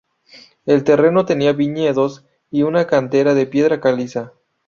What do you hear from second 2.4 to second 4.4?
y una cantera de piedra caliza.